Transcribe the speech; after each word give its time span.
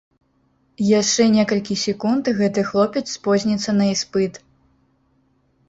Яшчэ 0.99 1.27
некалькі 1.35 1.77
секунд 1.83 2.23
і 2.33 2.35
гэты 2.41 2.65
хлопец 2.71 3.05
спозніцца 3.17 3.79
на 3.79 3.85
іспыт! 3.93 4.43